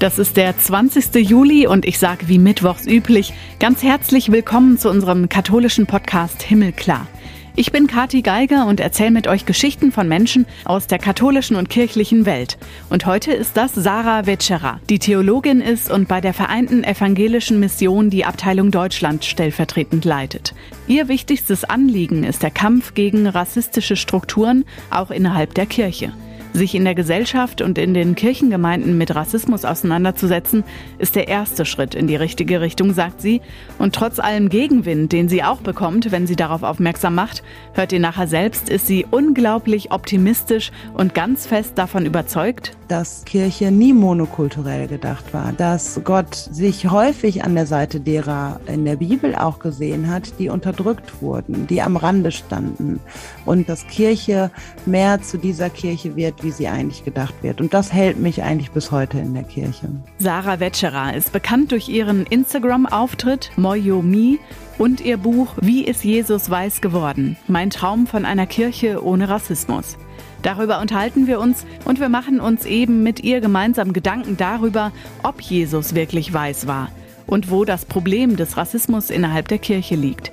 [0.00, 1.28] Das ist der 20.
[1.28, 7.06] Juli und ich sage wie mittwochs üblich ganz herzlich willkommen zu unserem katholischen Podcast Himmelklar.
[7.54, 11.68] Ich bin Kati Geiger und erzähle mit euch Geschichten von Menschen aus der katholischen und
[11.68, 12.56] kirchlichen Welt.
[12.88, 18.08] Und heute ist das Sarah Vetschera, die Theologin ist und bei der Vereinten Evangelischen Mission
[18.08, 20.54] die Abteilung Deutschland stellvertretend leitet.
[20.86, 26.14] Ihr wichtigstes Anliegen ist der Kampf gegen rassistische Strukturen, auch innerhalb der Kirche.
[26.52, 30.64] Sich in der Gesellschaft und in den Kirchengemeinden mit Rassismus auseinanderzusetzen,
[30.98, 33.40] ist der erste Schritt in die richtige Richtung, sagt sie.
[33.78, 37.44] Und trotz allem Gegenwind, den sie auch bekommt, wenn sie darauf aufmerksam macht,
[37.74, 43.70] hört ihr nachher selbst, ist sie unglaublich optimistisch und ganz fest davon überzeugt, dass Kirche
[43.70, 49.36] nie monokulturell gedacht war, dass Gott sich häufig an der Seite derer in der Bibel
[49.36, 52.98] auch gesehen hat, die unterdrückt wurden, die am Rande standen
[53.46, 54.50] und dass Kirche
[54.86, 57.60] mehr zu dieser Kirche wird, wie sie eigentlich gedacht wird.
[57.60, 59.88] Und das hält mich eigentlich bis heute in der Kirche.
[60.18, 64.38] Sarah Wetscherer ist bekannt durch ihren Instagram-Auftritt Moyomi
[64.78, 67.36] und ihr Buch Wie ist Jesus weiß geworden?
[67.46, 69.96] Mein Traum von einer Kirche ohne Rassismus.
[70.42, 75.40] Darüber unterhalten wir uns und wir machen uns eben mit ihr gemeinsam Gedanken darüber, ob
[75.40, 76.88] Jesus wirklich weiß war
[77.26, 80.30] und wo das Problem des Rassismus innerhalb der Kirche liegt.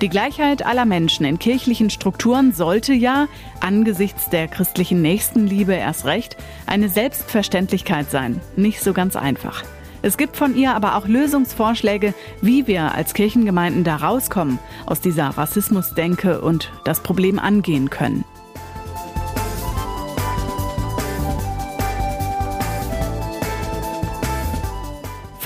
[0.00, 3.26] Die Gleichheit aller Menschen in kirchlichen Strukturen sollte ja,
[3.60, 8.40] angesichts der christlichen Nächstenliebe erst recht, eine Selbstverständlichkeit sein.
[8.54, 9.64] Nicht so ganz einfach.
[10.00, 15.30] Es gibt von ihr aber auch Lösungsvorschläge, wie wir als Kirchengemeinden da rauskommen aus dieser
[15.30, 18.24] Rassismusdenke und das Problem angehen können.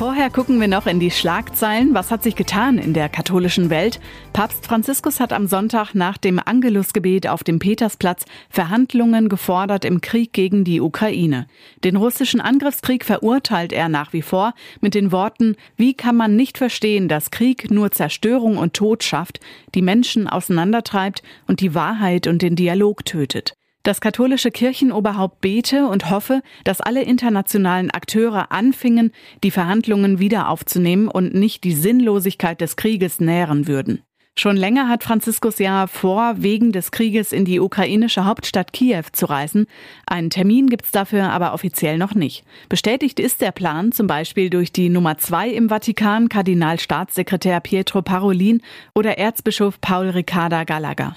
[0.02, 1.94] Vorher gucken wir noch in die Schlagzeilen.
[1.94, 4.00] Was hat sich getan in der katholischen Welt?
[4.32, 10.32] Papst Franziskus hat am Sonntag nach dem Angelusgebet auf dem Petersplatz Verhandlungen gefordert im Krieg
[10.32, 11.46] gegen die Ukraine.
[11.84, 16.58] Den russischen Angriffskrieg verurteilt er nach wie vor mit den Worten, wie kann man nicht
[16.58, 19.38] verstehen, dass Krieg nur Zerstörung und Tod schafft,
[19.76, 23.54] die Menschen auseinandertreibt und die Wahrheit und den Dialog tötet.
[23.82, 29.10] Das katholische Kirchenoberhaupt bete und hoffe, dass alle internationalen Akteure anfingen,
[29.42, 34.02] die Verhandlungen wieder aufzunehmen und nicht die Sinnlosigkeit des Krieges nähren würden.
[34.38, 39.26] Schon länger hat Franziskus ja vor, wegen des Krieges in die ukrainische Hauptstadt Kiew zu
[39.26, 39.66] reisen.
[40.06, 42.44] Einen Termin gibt's dafür aber offiziell noch nicht.
[42.70, 48.62] Bestätigt ist der Plan zum Beispiel durch die Nummer zwei im Vatikan, Kardinalstaatssekretär Pietro Parolin
[48.94, 51.16] oder Erzbischof Paul Ricarda Gallagher.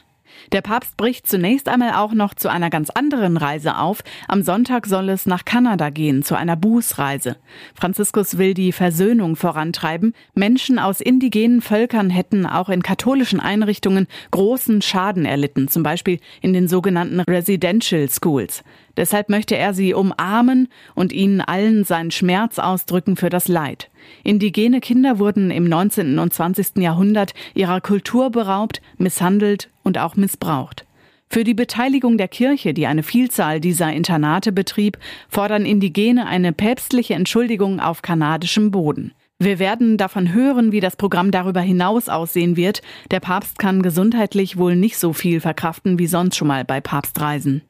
[0.51, 4.03] Der Papst bricht zunächst einmal auch noch zu einer ganz anderen Reise auf.
[4.27, 7.37] Am Sonntag soll es nach Kanada gehen, zu einer Bußreise.
[7.73, 10.13] Franziskus will die Versöhnung vorantreiben.
[10.33, 16.53] Menschen aus indigenen Völkern hätten auch in katholischen Einrichtungen großen Schaden erlitten, zum Beispiel in
[16.53, 18.63] den sogenannten Residential Schools.
[18.97, 23.89] Deshalb möchte er sie umarmen und ihnen allen seinen Schmerz ausdrücken für das Leid.
[24.23, 26.19] Indigene Kinder wurden im 19.
[26.19, 26.77] und 20.
[26.77, 30.85] Jahrhundert ihrer Kultur beraubt, misshandelt und auch missbraucht.
[31.29, 37.15] Für die Beteiligung der Kirche, die eine Vielzahl dieser Internate betrieb, fordern Indigene eine päpstliche
[37.15, 39.11] Entschuldigung auf kanadischem Boden.
[39.37, 42.81] Wir werden davon hören, wie das Programm darüber hinaus aussehen wird.
[43.11, 47.61] Der Papst kann gesundheitlich wohl nicht so viel verkraften wie sonst schon mal bei Papstreisen.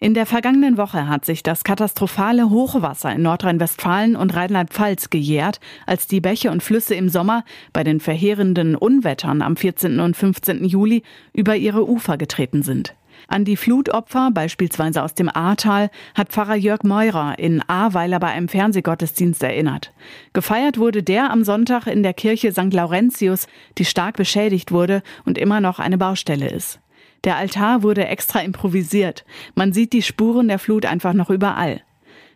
[0.00, 6.06] In der vergangenen Woche hat sich das katastrophale Hochwasser in Nordrhein-Westfalen und Rheinland-Pfalz gejährt, als
[6.06, 9.98] die Bäche und Flüsse im Sommer bei den verheerenden Unwettern am 14.
[9.98, 10.64] und 15.
[10.64, 11.02] Juli
[11.32, 12.94] über ihre Ufer getreten sind.
[13.26, 18.48] An die Flutopfer, beispielsweise aus dem Ahrtal, hat Pfarrer Jörg Meurer in Ahrweiler bei einem
[18.48, 19.92] Fernsehgottesdienst erinnert.
[20.32, 22.72] Gefeiert wurde der am Sonntag in der Kirche St.
[22.72, 26.78] Laurentius, die stark beschädigt wurde und immer noch eine Baustelle ist.
[27.24, 29.24] Der Altar wurde extra improvisiert.
[29.54, 31.82] Man sieht die Spuren der Flut einfach noch überall.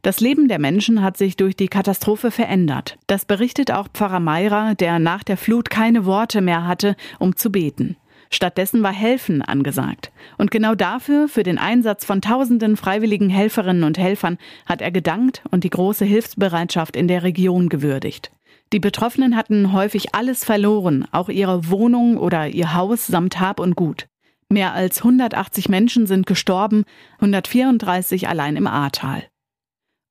[0.02, 2.98] Das Leben der Menschen hat sich durch die Katastrophe verändert.
[3.06, 7.52] Das berichtet auch Pfarrer Meira, der nach der Flut keine Worte mehr hatte, um zu
[7.52, 7.96] beten.
[8.28, 10.10] Stattdessen war Helfen angesagt.
[10.38, 15.42] Und genau dafür, für den Einsatz von tausenden freiwilligen Helferinnen und Helfern, hat er gedankt
[15.50, 18.32] und die große Hilfsbereitschaft in der Region gewürdigt.
[18.72, 23.76] Die Betroffenen hatten häufig alles verloren, auch ihre Wohnung oder ihr Haus samt Hab und
[23.76, 24.06] Gut.
[24.52, 26.84] Mehr als 180 Menschen sind gestorben,
[27.20, 29.24] 134 allein im Ahrtal.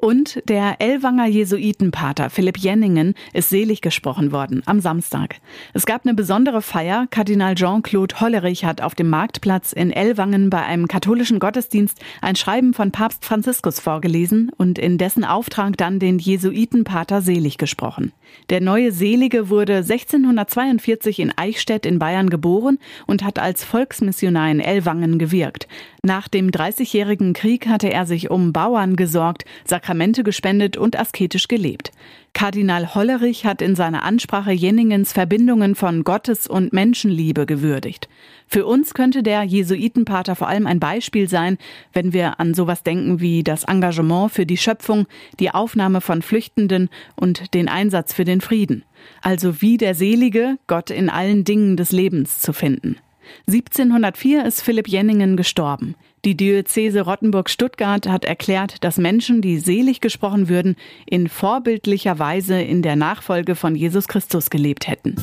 [0.01, 5.36] Und der Ellwanger Jesuitenpater Philipp Jenningen ist selig gesprochen worden am Samstag.
[5.74, 7.06] Es gab eine besondere Feier.
[7.12, 12.74] Kardinal Jean-Claude Hollerich hat auf dem Marktplatz in Ellwangen bei einem katholischen Gottesdienst ein Schreiben
[12.74, 18.12] von Papst Franziskus vorgelesen und in dessen Auftrag dann den Jesuitenpater selig gesprochen.
[18.50, 24.62] Der neue Selige wurde 1642 in Eichstätt in Bayern geboren und hat als Volksmissionar in
[24.62, 25.68] Ellwangen gewirkt.
[26.03, 31.92] Nach dem Dreißigjährigen Krieg hatte er sich um Bauern gesorgt, Sakramente gespendet und asketisch gelebt.
[32.33, 38.09] Kardinal Hollerich hat in seiner Ansprache Jenningens Verbindungen von Gottes- und Menschenliebe gewürdigt.
[38.48, 41.59] Für uns könnte der Jesuitenpater vor allem ein Beispiel sein,
[41.94, 45.06] wenn wir an sowas denken wie das Engagement für die Schöpfung,
[45.39, 48.86] die Aufnahme von Flüchtenden und den Einsatz für den Frieden.
[49.21, 52.98] Also wie der Selige, Gott in allen Dingen des Lebens zu finden.
[53.47, 55.95] 1704 ist Philipp Jenningen gestorben.
[56.23, 60.75] Die Diözese Rottenburg-Stuttgart hat erklärt, dass Menschen, die selig gesprochen würden,
[61.05, 65.15] in vorbildlicher Weise in der Nachfolge von Jesus Christus gelebt hätten.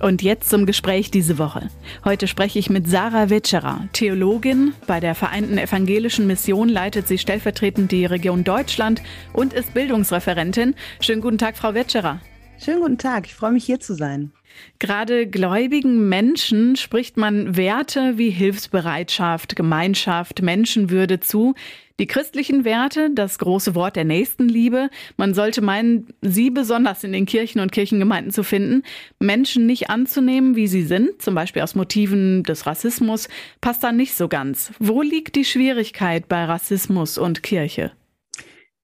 [0.00, 1.68] Und jetzt zum Gespräch diese Woche.
[2.06, 4.72] Heute spreche ich mit Sarah Witscherer, Theologin.
[4.86, 9.02] Bei der Vereinten Evangelischen Mission leitet sie stellvertretend die Region Deutschland
[9.34, 10.74] und ist Bildungsreferentin.
[11.00, 12.20] Schönen guten Tag, Frau Witscherer.
[12.58, 14.32] Schönen guten Tag, ich freue mich hier zu sein.
[14.78, 21.54] Gerade gläubigen Menschen spricht man Werte wie Hilfsbereitschaft, Gemeinschaft, Menschenwürde zu.
[22.00, 24.88] Die christlichen Werte, das große Wort der Nächstenliebe,
[25.18, 28.84] man sollte meinen, sie besonders in den Kirchen und Kirchengemeinden zu finden.
[29.18, 33.28] Menschen nicht anzunehmen, wie sie sind, zum Beispiel aus Motiven des Rassismus,
[33.60, 34.72] passt da nicht so ganz.
[34.78, 37.92] Wo liegt die Schwierigkeit bei Rassismus und Kirche?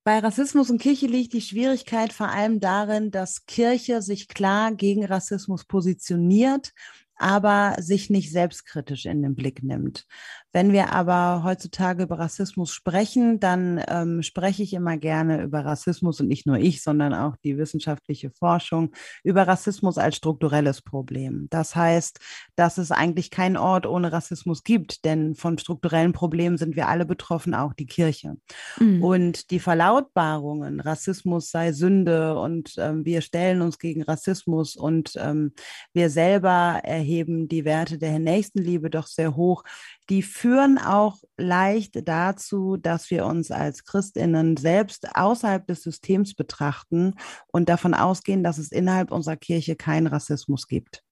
[0.05, 5.07] Bei Rassismus und Kirche liegt die Schwierigkeit vor allem darin, dass Kirche sich klar gegen
[5.07, 6.75] Rassismus positioniert
[7.17, 10.05] aber sich nicht selbstkritisch in den Blick nimmt.
[10.53, 16.21] Wenn wir aber heutzutage über Rassismus sprechen, dann ähm, spreche ich immer gerne über Rassismus
[16.21, 18.93] und nicht nur ich, sondern auch die wissenschaftliche Forschung
[19.23, 21.47] über Rassismus als strukturelles Problem.
[21.51, 22.21] Das heißt,
[22.55, 27.05] dass es eigentlich keinen Ort ohne Rassismus gibt, denn von strukturellen Problemen sind wir alle
[27.05, 28.37] betroffen, auch die Kirche.
[28.79, 29.03] Mhm.
[29.03, 35.53] Und die Verlautbarungen, Rassismus sei Sünde und ähm, wir stellen uns gegen Rassismus und ähm,
[35.93, 37.06] wir selber erheben
[37.49, 39.63] die Werte der Nächstenliebe doch sehr hoch,
[40.11, 47.15] die führen auch leicht dazu, dass wir uns als Christinnen selbst außerhalb des Systems betrachten
[47.49, 51.03] und davon ausgehen, dass es innerhalb unserer Kirche keinen Rassismus gibt.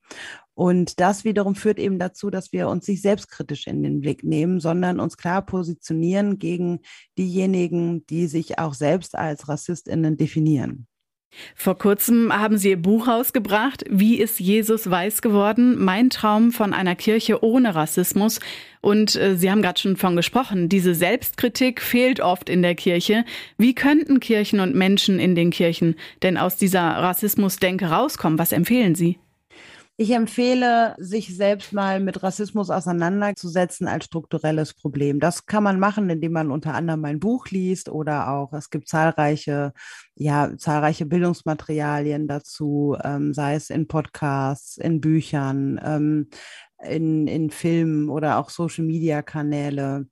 [0.54, 4.60] Und das wiederum führt eben dazu, dass wir uns nicht selbstkritisch in den Blick nehmen,
[4.60, 6.80] sondern uns klar positionieren gegen
[7.18, 10.86] diejenigen, die sich auch selbst als Rassistinnen definieren.
[11.54, 15.82] Vor kurzem haben Sie Ihr Buch rausgebracht, Wie ist Jesus weiß geworden?
[15.82, 18.40] Mein Traum von einer Kirche ohne Rassismus.
[18.80, 23.24] Und äh, Sie haben gerade schon von gesprochen, diese Selbstkritik fehlt oft in der Kirche.
[23.56, 28.38] Wie könnten Kirchen und Menschen in den Kirchen denn aus dieser Rassismusdenke rauskommen?
[28.38, 29.18] Was empfehlen Sie?
[29.96, 35.20] Ich empfehle, sich selbst mal mit Rassismus auseinanderzusetzen als strukturelles Problem.
[35.20, 38.88] Das kann man machen, indem man unter anderem mein Buch liest oder auch, es gibt
[38.88, 39.72] zahlreiche,
[40.16, 46.28] ja, zahlreiche Bildungsmaterialien dazu, ähm, sei es in Podcasts, in Büchern, ähm,
[46.82, 50.08] in, in Filmen oder auch Social-Media-Kanäle.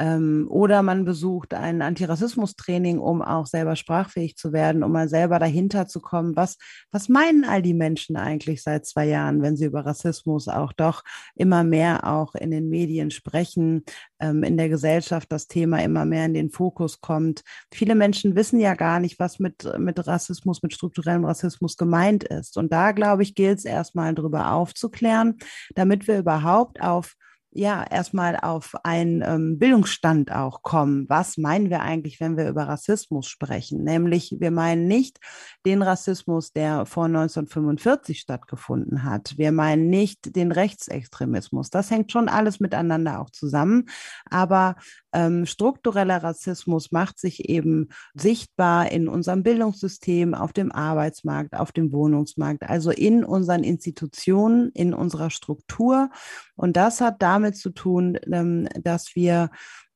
[0.00, 5.38] Ähm, oder man besucht ein Antirassismus-Training, um auch selber sprachfähig zu werden, um mal selber
[5.38, 6.56] dahinter zu kommen, was,
[6.90, 11.02] was meinen all die Menschen eigentlich seit zwei Jahren, wenn sie über Rassismus auch doch
[11.34, 13.84] immer mehr auch in den Medien sprechen,
[14.20, 17.42] ähm, in der Gesellschaft das Thema immer mehr in den Fokus kommt.
[17.70, 22.56] Viele Menschen wissen ja gar nicht, was mit, mit Rassismus, mit strukturellem Rassismus gemeint ist.
[22.56, 25.36] Und da, glaube ich, gilt es erstmal darüber aufzuklären,
[25.74, 27.16] damit wir überhaupt auf
[27.52, 31.08] ja erstmal auf einen ähm, Bildungsstand auch kommen.
[31.08, 33.82] Was meinen wir eigentlich, wenn wir über Rassismus sprechen?
[33.82, 35.18] Nämlich, wir meinen nicht
[35.66, 39.36] den Rassismus, der vor 1945 stattgefunden hat.
[39.36, 41.70] Wir meinen nicht den Rechtsextremismus.
[41.70, 43.86] Das hängt schon alles miteinander auch zusammen.
[44.30, 44.76] Aber
[45.12, 51.92] ähm, struktureller Rassismus macht sich eben sichtbar in unserem Bildungssystem, auf dem Arbeitsmarkt, auf dem
[51.92, 56.10] Wohnungsmarkt, also in unseren Institutionen, in unserer Struktur.
[56.54, 59.50] Und das hat damit zu tun, ähm, dass wir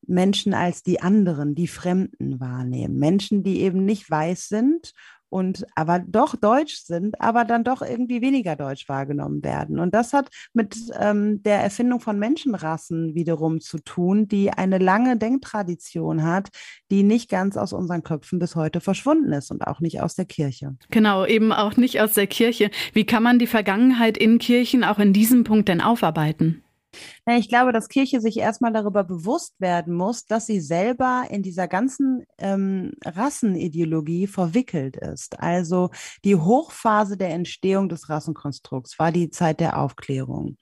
[0.07, 2.97] Menschen als die anderen, die Fremden wahrnehmen.
[2.97, 4.93] Menschen, die eben nicht weiß sind
[5.29, 9.79] und aber doch deutsch sind, aber dann doch irgendwie weniger deutsch wahrgenommen werden.
[9.79, 15.17] Und das hat mit ähm, der Erfindung von Menschenrassen wiederum zu tun, die eine lange
[15.17, 16.49] Denktradition hat,
[16.91, 20.25] die nicht ganz aus unseren Köpfen bis heute verschwunden ist und auch nicht aus der
[20.25, 20.77] Kirche.
[20.89, 22.69] Genau, eben auch nicht aus der Kirche.
[22.93, 26.64] Wie kann man die Vergangenheit in Kirchen auch in diesem Punkt denn aufarbeiten?
[27.25, 31.43] Na, ich glaube, dass Kirche sich erstmal darüber bewusst werden muss, dass sie selber in
[31.43, 35.39] dieser ganzen ähm, Rassenideologie verwickelt ist.
[35.39, 35.89] Also
[36.23, 40.57] die Hochphase der Entstehung des Rassenkonstrukts war die Zeit der Aufklärung.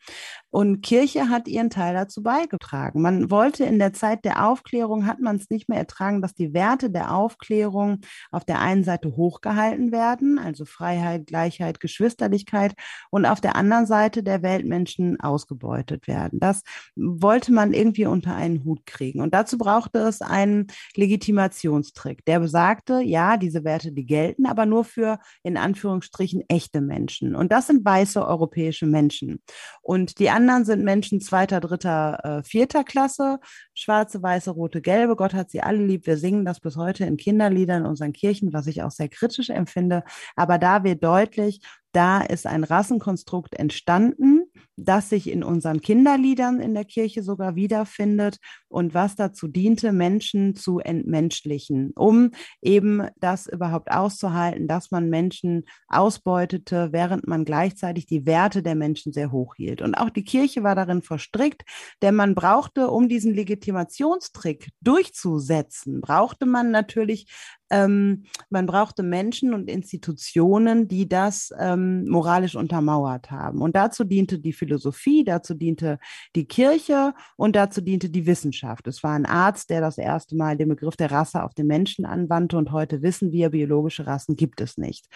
[0.49, 3.01] Und Kirche hat ihren Teil dazu beigetragen.
[3.01, 6.53] Man wollte in der Zeit der Aufklärung, hat man es nicht mehr ertragen, dass die
[6.53, 12.75] Werte der Aufklärung auf der einen Seite hochgehalten werden, also Freiheit, Gleichheit, Geschwisterlichkeit,
[13.09, 16.22] und auf der anderen Seite der Weltmenschen ausgebeutet werden.
[16.31, 16.61] Das
[16.95, 19.21] wollte man irgendwie unter einen Hut kriegen.
[19.21, 24.83] Und dazu brauchte es einen Legitimationstrick, der besagte, ja, diese Werte, die gelten, aber nur
[24.83, 27.35] für in Anführungsstrichen echte Menschen.
[27.35, 29.41] Und das sind weiße europäische Menschen.
[29.81, 33.39] Und die anderen sind Menschen zweiter, dritter, äh, vierter Klasse,
[33.73, 35.15] schwarze, weiße, rote, gelbe.
[35.15, 36.07] Gott hat sie alle lieb.
[36.07, 39.49] Wir singen das bis heute in Kinderliedern in unseren Kirchen, was ich auch sehr kritisch
[39.49, 40.03] empfinde.
[40.35, 41.61] Aber da wird deutlich,
[41.91, 44.42] da ist ein Rassenkonstrukt entstanden,
[44.75, 48.37] das sich in unseren Kinderliedern in der Kirche sogar wiederfindet
[48.67, 55.65] und was dazu diente, Menschen zu entmenschlichen, um eben das überhaupt auszuhalten, dass man Menschen
[55.87, 59.81] ausbeutete, während man gleichzeitig die Werte der Menschen sehr hoch hielt.
[59.81, 61.63] Und auch die Kirche war darin verstrickt,
[62.01, 67.27] denn man brauchte, um diesen Legitimationstrick durchzusetzen, brauchte man natürlich
[67.73, 73.61] ähm, man brauchte Menschen und Institutionen, die das ähm, moralisch untermauert haben.
[73.61, 75.97] Und dazu diente die Philosophie, dazu diente
[76.35, 78.87] die Kirche und dazu diente die Wissenschaft.
[78.87, 82.05] Es war ein Arzt, der das erste Mal den Begriff der Rasse auf den Menschen
[82.05, 85.07] anwandte und heute wissen wir, biologische Rassen gibt es nicht.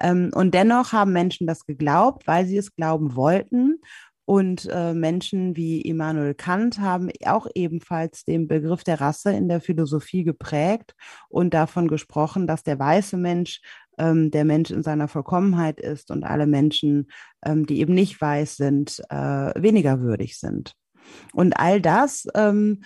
[0.00, 3.80] Ähm, und dennoch haben Menschen das geglaubt, weil sie es glauben wollten.
[4.28, 9.62] Und äh, Menschen wie Immanuel Kant haben auch ebenfalls den Begriff der Rasse in der
[9.62, 10.94] Philosophie geprägt
[11.30, 13.62] und davon gesprochen, dass der weiße Mensch
[13.96, 17.10] ähm, der Mensch in seiner Vollkommenheit ist und alle Menschen,
[17.42, 20.74] ähm, die eben nicht weiß sind, äh, weniger würdig sind.
[21.32, 22.82] Und all das ähm,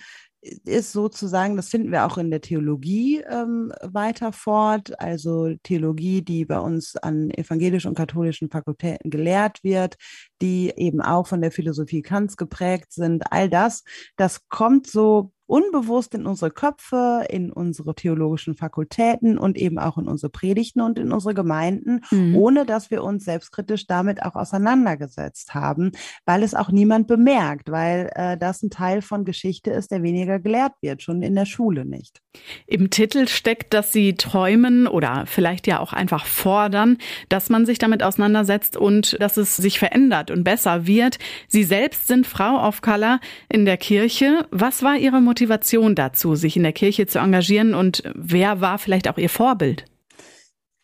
[0.65, 6.45] ist sozusagen, das finden wir auch in der Theologie ähm, weiter fort, also Theologie, die
[6.45, 9.95] bei uns an evangelischen und katholischen Fakultäten gelehrt wird,
[10.41, 13.23] die eben auch von der Philosophie Kants geprägt sind.
[13.31, 13.83] All das,
[14.15, 20.07] das kommt so unbewusst in unsere Köpfe, in unsere theologischen Fakultäten und eben auch in
[20.07, 22.35] unsere Predigten und in unsere Gemeinden, mhm.
[22.35, 25.91] ohne dass wir uns selbstkritisch damit auch auseinandergesetzt haben,
[26.25, 30.39] weil es auch niemand bemerkt, weil äh, das ein Teil von Geschichte ist, der weniger
[30.39, 32.21] gelehrt wird, schon in der Schule nicht.
[32.65, 36.97] Im Titel steckt, dass Sie träumen oder vielleicht ja auch einfach fordern,
[37.29, 41.19] dass man sich damit auseinandersetzt und dass es sich verändert und besser wird.
[41.47, 44.45] Sie selbst sind Frau of Color in der Kirche.
[44.51, 45.95] Was war Ihre Motivation?
[45.95, 49.85] Dazu, sich in der Kirche zu engagieren und wer war vielleicht auch Ihr Vorbild?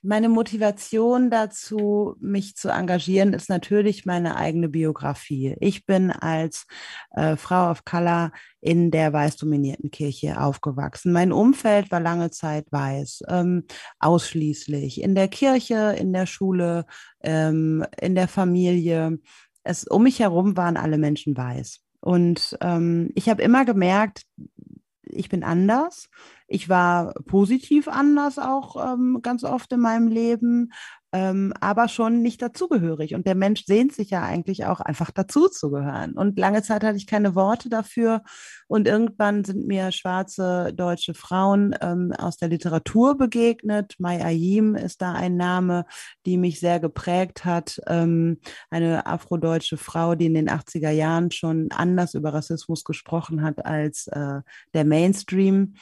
[0.02, 5.58] Meine Motivation dazu, mich zu engagieren, ist natürlich meine eigene Biografie.
[5.60, 6.66] Ich bin als
[7.12, 11.12] äh, Frau of Color in der weiß dominierten Kirche aufgewachsen.
[11.12, 13.66] Mein Umfeld war lange Zeit weiß, ähm,
[14.00, 16.86] ausschließlich in der Kirche, in der Schule,
[17.22, 19.20] ähm, in der Familie.
[19.64, 21.82] Es, um mich herum waren alle Menschen weiß.
[22.00, 24.24] Und ähm, ich habe immer gemerkt,
[25.10, 26.10] ich bin anders.
[26.48, 30.72] Ich war positiv anders auch ähm, ganz oft in meinem Leben
[31.12, 33.16] ähm, aber schon nicht dazugehörig.
[33.16, 36.14] Und der Mensch sehnt sich ja eigentlich auch einfach dazuzugehören.
[36.14, 38.22] Und lange Zeit hatte ich keine Worte dafür.
[38.68, 43.96] Und irgendwann sind mir schwarze deutsche Frauen ähm, aus der Literatur begegnet.
[43.98, 45.86] Mai Ayim ist da ein Name,
[46.28, 47.82] die mich sehr geprägt hat.
[47.88, 48.40] Ähm,
[48.70, 54.08] eine afrodeutsche Frau, die in den 80er Jahren schon anders über Rassismus gesprochen hat als
[54.08, 54.42] äh,
[54.74, 55.74] der Mainstream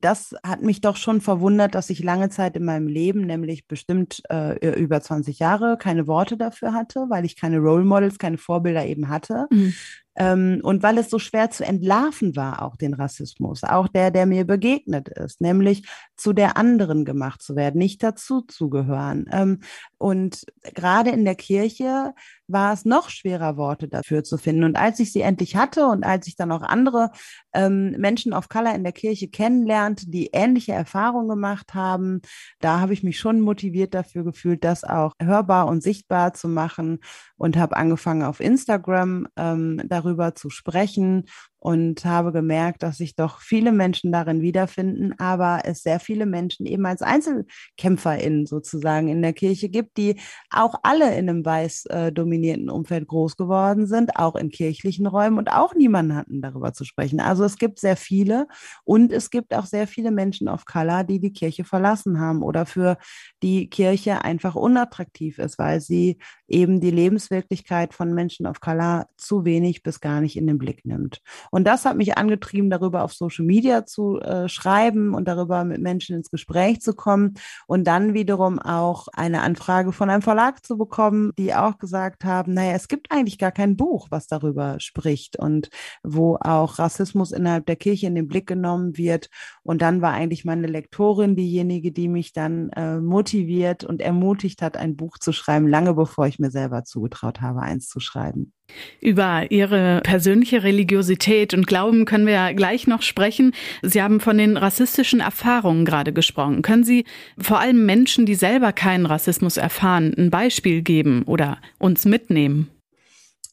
[0.00, 4.22] das hat mich doch schon verwundert, dass ich lange Zeit in meinem Leben, nämlich bestimmt
[4.30, 8.86] äh, über 20 Jahre, keine Worte dafür hatte, weil ich keine Role Models, keine Vorbilder
[8.86, 9.46] eben hatte.
[9.50, 9.74] Mhm.
[10.16, 14.26] Ähm, und weil es so schwer zu entlarven war, auch den Rassismus, auch der, der
[14.26, 19.26] mir begegnet ist, nämlich zu der anderen gemacht zu werden, nicht dazu zu gehören.
[19.30, 19.60] Ähm,
[19.98, 22.12] und gerade in der Kirche
[22.52, 24.64] war es noch schwerer, Worte dafür zu finden.
[24.64, 27.10] Und als ich sie endlich hatte und als ich dann auch andere
[27.52, 32.20] ähm, Menschen of Color in der Kirche kennenlernte, die ähnliche Erfahrungen gemacht haben,
[32.60, 37.00] da habe ich mich schon motiviert dafür gefühlt, das auch hörbar und sichtbar zu machen
[37.36, 41.24] und habe angefangen auf Instagram ähm, darüber zu sprechen
[41.60, 46.64] und habe gemerkt, dass sich doch viele Menschen darin wiederfinden, aber es sehr viele Menschen
[46.66, 50.16] eben als EinzelkämpferInnen sozusagen in der Kirche gibt, die
[50.50, 55.36] auch alle in einem weiß äh, dominierten Umfeld groß geworden sind, auch in kirchlichen Räumen
[55.36, 57.20] und auch niemanden hatten darüber zu sprechen.
[57.20, 58.48] Also es gibt sehr viele
[58.84, 62.64] und es gibt auch sehr viele Menschen of Color, die die Kirche verlassen haben oder
[62.64, 62.96] für
[63.42, 69.44] die Kirche einfach unattraktiv ist, weil sie eben die Lebenswirklichkeit von Menschen of Color zu
[69.44, 71.20] wenig bis gar nicht in den Blick nimmt.
[71.50, 75.80] Und das hat mich angetrieben, darüber auf Social Media zu äh, schreiben und darüber mit
[75.80, 77.34] Menschen ins Gespräch zu kommen
[77.66, 82.54] und dann wiederum auch eine Anfrage von einem Verlag zu bekommen, die auch gesagt haben,
[82.54, 85.70] naja, es gibt eigentlich gar kein Buch, was darüber spricht und
[86.02, 89.28] wo auch Rassismus innerhalb der Kirche in den Blick genommen wird.
[89.62, 94.76] Und dann war eigentlich meine Lektorin diejenige, die mich dann äh, motiviert und ermutigt hat,
[94.76, 98.52] ein Buch zu schreiben, lange bevor ich mir selber zugetraut habe, eins zu schreiben.
[99.00, 103.52] Über Ihre persönliche Religiosität und Glauben können wir ja gleich noch sprechen.
[103.82, 106.62] Sie haben von den rassistischen Erfahrungen gerade gesprochen.
[106.62, 107.04] Können Sie
[107.38, 112.68] vor allem Menschen, die selber keinen Rassismus erfahren, ein Beispiel geben oder uns mitnehmen?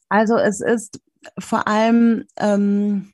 [0.08, 1.00] Also es ist
[1.38, 3.12] vor allem ähm,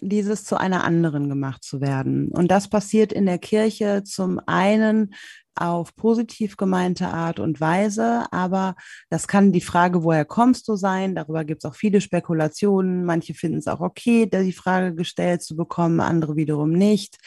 [0.00, 2.28] dieses zu einer anderen gemacht zu werden.
[2.28, 5.14] Und das passiert in der Kirche zum einen
[5.54, 8.76] auf positiv gemeinte Art und Weise, aber
[9.08, 11.14] das kann die Frage, woher kommst du sein?
[11.14, 13.04] Darüber gibt es auch viele Spekulationen.
[13.04, 17.18] Manche finden es auch okay, die Frage gestellt zu bekommen, andere wiederum nicht.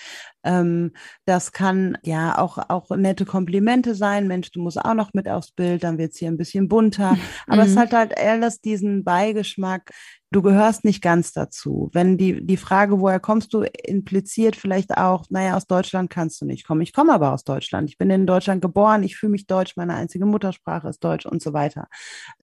[0.44, 0.92] Ähm,
[1.26, 4.28] das kann ja auch, auch nette Komplimente sein.
[4.28, 7.18] Mensch, du musst auch noch mit aufs Bild, dann wird es hier ein bisschen bunter.
[7.48, 7.70] Aber mhm.
[7.70, 9.92] es hat halt alles diesen Beigeschmack,
[10.34, 11.90] du gehörst nicht ganz dazu.
[11.94, 16.46] Wenn die, die Frage, woher kommst du, impliziert vielleicht auch, naja, aus Deutschland kannst du
[16.46, 16.82] nicht kommen.
[16.82, 17.90] Ich komme aber aus Deutschland.
[17.90, 19.04] Ich bin in Deutschland geboren.
[19.04, 19.76] Ich fühle mich deutsch.
[19.76, 21.88] Meine einzige Muttersprache ist Deutsch und so weiter.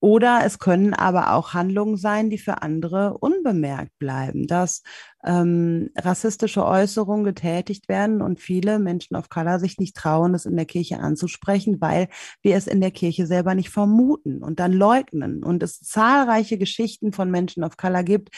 [0.00, 4.46] Oder es können aber auch Handlungen sein, die für andere unbemerkt bleiben.
[4.46, 4.82] Dass
[5.24, 10.56] ähm, rassistische Äußerungen getätigt werden und viele Menschen of Color sich nicht trauen, es in
[10.56, 12.08] der Kirche anzusprechen, weil
[12.42, 15.44] wir es in der Kirche selber nicht vermuten und dann leugnen.
[15.44, 18.30] Und es zahlreiche Geschichten von Menschen of Color gibt,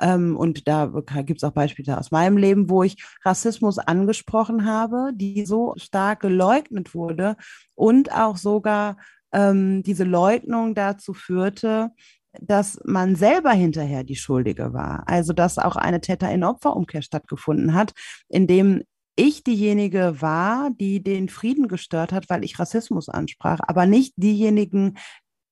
[0.00, 0.86] ähm, und da
[1.24, 6.20] gibt es auch Beispiele aus meinem Leben, wo ich Rassismus angesprochen habe, die so stark
[6.20, 7.36] geleugnet wurde
[7.74, 8.96] und auch sogar
[9.32, 11.90] ähm, diese Leugnung dazu führte,
[12.40, 15.04] dass man selber hinterher die Schuldige war.
[15.06, 17.92] Also dass auch eine Täter-in-Opfer-Umkehr stattgefunden hat,
[18.28, 18.82] indem
[19.16, 24.96] ich diejenige war, die den Frieden gestört hat, weil ich Rassismus ansprach, aber nicht diejenigen,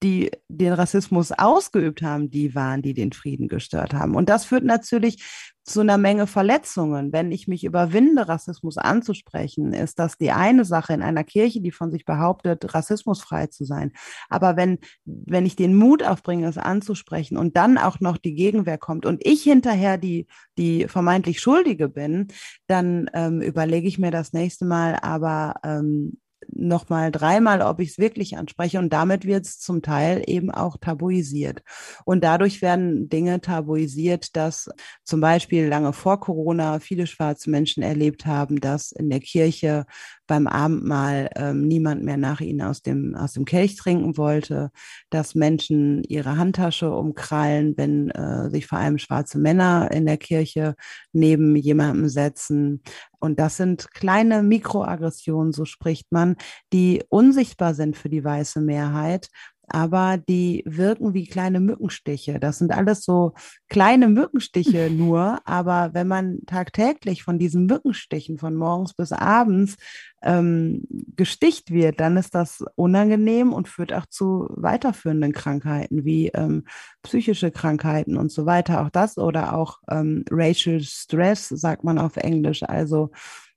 [0.02, 4.14] die den Rassismus ausgeübt haben, die waren, die den Frieden gestört haben.
[4.14, 5.24] Und das führt natürlich
[5.66, 7.12] zu einer Menge Verletzungen.
[7.12, 11.72] Wenn ich mich überwinde, Rassismus anzusprechen, ist das die eine Sache in einer Kirche, die
[11.72, 13.92] von sich behauptet, rassismusfrei zu sein.
[14.28, 18.78] Aber wenn, wenn ich den Mut aufbringe, es anzusprechen und dann auch noch die Gegenwehr
[18.78, 22.28] kommt und ich hinterher die, die vermeintlich Schuldige bin,
[22.68, 26.18] dann ähm, überlege ich mir das nächste Mal aber, ähm,
[26.52, 28.78] noch mal dreimal, ob ich es wirklich anspreche.
[28.78, 31.62] Und damit wird es zum Teil eben auch tabuisiert.
[32.04, 34.70] Und dadurch werden Dinge tabuisiert, dass
[35.04, 39.86] zum Beispiel lange vor Corona viele schwarze Menschen erlebt haben, dass in der Kirche
[40.26, 44.70] beim Abendmahl ähm, niemand mehr nach ihnen aus dem, aus dem Kelch trinken wollte,
[45.10, 50.74] dass Menschen ihre Handtasche umkrallen, wenn äh, sich vor allem schwarze Männer in der Kirche
[51.12, 52.82] neben jemandem setzen.
[53.18, 56.36] Und das sind kleine Mikroaggressionen, so spricht man,
[56.72, 59.28] die unsichtbar sind für die weiße Mehrheit,
[59.68, 62.38] aber die wirken wie kleine Mückenstiche.
[62.40, 63.34] Das sind alles so
[63.68, 69.76] kleine Mückenstiche nur, aber wenn man tagtäglich von diesen Mückenstichen von morgens bis abends
[70.22, 70.82] ähm,
[71.16, 76.64] gesticht wird, dann ist das unangenehm und führt auch zu weiterführenden Krankheiten wie ähm,
[77.02, 78.82] psychische Krankheiten und so weiter.
[78.82, 83.10] Auch das oder auch ähm, Racial Stress, sagt man auf Englisch, also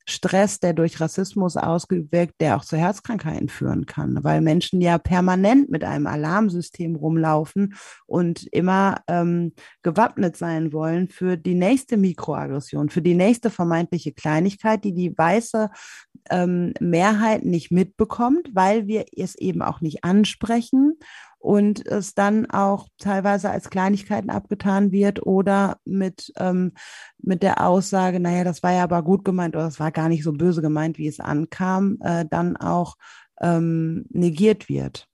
[0.10, 4.98] Stress, der durch Rassismus ausgeübt wird, der auch zu Herzkrankheiten führen kann, weil Menschen ja
[4.98, 12.90] permanent mit einem Alarmsystem rumlaufen und immer ähm, gewappnet sein wollen für die nächste Mikroaggression,
[12.90, 15.70] für die nächste vermeintliche Kleinigkeit, die die weiße
[16.30, 20.98] ähm, Mehrheit nicht mitbekommt, weil wir es eben auch nicht ansprechen
[21.40, 26.74] und es dann auch teilweise als Kleinigkeiten abgetan wird oder mit, ähm,
[27.18, 30.24] mit der Aussage, naja, das war ja aber gut gemeint oder das war gar nicht
[30.24, 32.96] so böse gemeint, wie es ankam, äh, dann auch
[33.42, 35.08] ähm, negiert wird.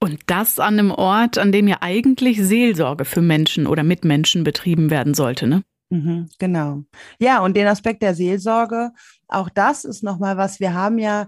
[0.00, 4.90] Und das an einem Ort, an dem ja eigentlich Seelsorge für Menschen oder Mitmenschen betrieben
[4.90, 5.62] werden sollte, ne?
[5.90, 6.84] Mhm, genau.
[7.18, 8.92] Ja, und den Aspekt der Seelsorge,
[9.28, 11.26] auch das ist nochmal was, wir haben ja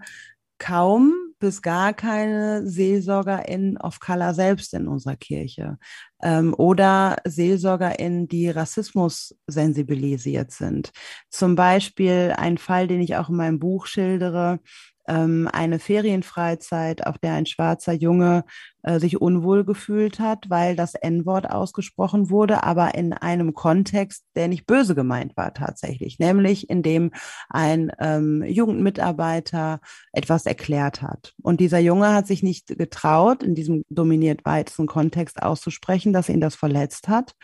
[0.59, 5.79] kaum bis gar keine SeelsorgerInnen of Color selbst in unserer Kirche
[6.23, 10.93] ähm, oder SeelsorgerInnen, die Rassismus sensibilisiert sind.
[11.31, 14.61] Zum Beispiel ein Fall, den ich auch in meinem Buch schildere,
[15.07, 18.45] ähm, eine Ferienfreizeit, auf der ein schwarzer Junge
[18.85, 24.49] äh, sich unwohl gefühlt hat, weil das N-Wort ausgesprochen wurde, aber in einem Kontext, der
[24.49, 27.11] nicht böse gemeint war tatsächlich, nämlich in dem
[27.49, 29.81] ein ähm, Jugendmitarbeiter
[30.13, 31.33] etwas erklärt hat.
[31.43, 36.41] Und dieser Junge hat sich nicht getraut, in diesem dominiert weitesten Kontext auszusprechen, dass ihn
[36.41, 37.35] das verletzt hat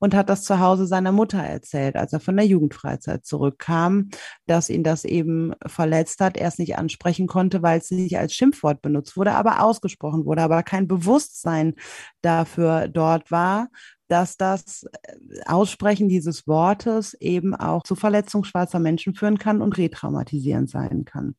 [0.00, 4.08] und hat das zu Hause seiner Mutter erzählt, als er von der Jugendfreizeit zurückkam,
[4.46, 8.34] dass ihn das eben verletzt hat, er es nicht ansprechen konnte, weil es nicht als
[8.34, 11.74] Schimpfwort benutzt wurde, aber ausgesprochen wurde, aber kein Bewusstsein
[12.22, 13.68] dafür dort war,
[14.08, 19.76] dass das äh, Aussprechen dieses Wortes eben auch zu Verletzung schwarzer Menschen führen kann und
[19.76, 21.34] retraumatisierend sein kann.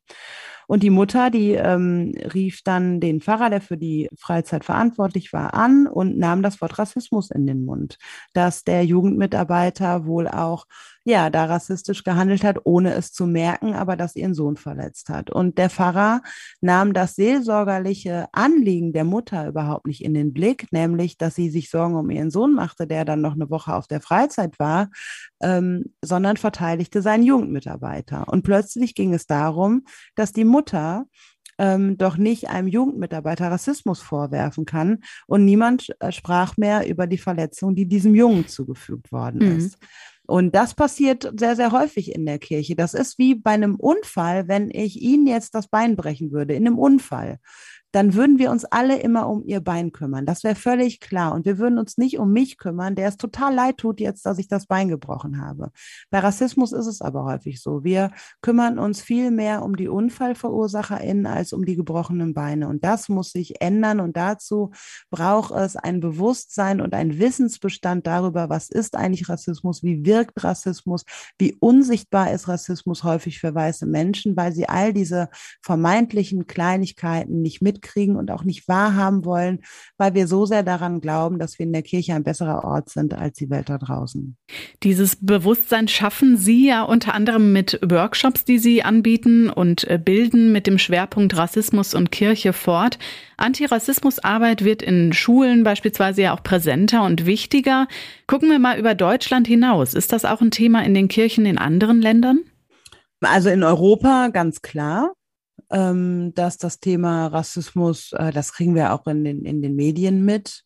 [0.68, 5.54] Und die Mutter, die ähm, rief dann den Pfarrer, der für die Freizeit verantwortlich war,
[5.54, 7.98] an und nahm das Wort Rassismus in den Mund,
[8.34, 10.66] dass der Jugendmitarbeiter wohl auch
[11.08, 15.30] ja, da rassistisch gehandelt hat, ohne es zu merken, aber das ihren Sohn verletzt hat.
[15.30, 16.22] Und der Pfarrer
[16.60, 21.70] nahm das seelsorgerliche Anliegen der Mutter überhaupt nicht in den Blick, nämlich, dass sie sich
[21.70, 24.90] Sorgen um ihren Sohn machte, der dann noch eine Woche auf der Freizeit war,
[25.42, 28.28] ähm, sondern verteidigte seinen Jugendmitarbeiter.
[28.28, 30.57] Und plötzlich ging es darum, dass die Mutter
[31.58, 35.00] ähm, doch nicht einem Jugendmitarbeiter Rassismus vorwerfen kann.
[35.26, 39.58] Und niemand äh, sprach mehr über die Verletzung, die diesem Jungen zugefügt worden mhm.
[39.58, 39.78] ist.
[40.28, 42.76] Und das passiert sehr, sehr häufig in der Kirche.
[42.76, 46.68] Das ist wie bei einem Unfall, wenn ich Ihnen jetzt das Bein brechen würde, in
[46.68, 47.40] einem Unfall
[47.92, 50.26] dann würden wir uns alle immer um ihr Bein kümmern.
[50.26, 51.34] Das wäre völlig klar.
[51.34, 54.40] Und wir würden uns nicht um mich kümmern, der es total leid tut jetzt, dass
[54.40, 55.72] ich das Bein gebrochen habe.
[56.10, 57.84] Bei Rassismus ist es aber häufig so.
[57.84, 62.68] Wir kümmern uns viel mehr um die UnfallverursacherInnen als um die gebrochenen Beine.
[62.68, 64.00] Und das muss sich ändern.
[64.02, 64.72] Und dazu
[65.10, 71.06] braucht es ein Bewusstsein und ein Wissensbestand darüber, was ist eigentlich Rassismus, wie wirkt Rassismus,
[71.40, 75.30] wie unsichtbar ist Rassismus häufig für weiße Menschen, weil sie all diese
[75.62, 79.60] vermeintlichen Kleinigkeiten nicht mit mitkriegen und auch nicht wahrhaben wollen,
[79.98, 83.14] weil wir so sehr daran glauben, dass wir in der Kirche ein besserer Ort sind
[83.14, 84.36] als die Welt da draußen.
[84.84, 90.52] Dieses Bewusstsein schaffen Sie ja unter anderem mit Workshops, die Sie anbieten und äh, bilden
[90.52, 92.98] mit dem Schwerpunkt Rassismus und Kirche fort.
[93.38, 97.88] Antirassismusarbeit wird in Schulen beispielsweise ja auch präsenter und wichtiger.
[98.26, 99.94] Gucken wir mal über Deutschland hinaus.
[99.94, 102.40] Ist das auch ein Thema in den Kirchen in anderen Ländern?
[103.22, 105.14] Also in Europa ganz klar
[105.70, 110.24] ähm, dass das Thema Rassismus, äh, das kriegen wir auch in den, in den Medien
[110.24, 110.64] mit.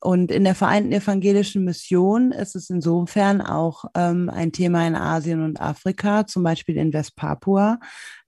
[0.00, 5.42] Und in der Vereinten Evangelischen Mission ist es insofern auch ähm, ein Thema in Asien
[5.42, 7.80] und Afrika, zum Beispiel in Westpapua